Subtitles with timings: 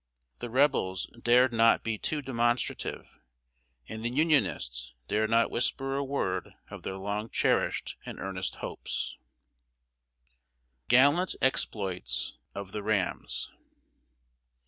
[0.39, 3.19] The Rebels dared not be too demonstrative,
[3.87, 9.15] and the Unionists dared not whisper a word of their long cherished and earnest hopes.
[10.87, 13.51] [Sidenote: GALLANT EXPLOITS OF THE RAMS.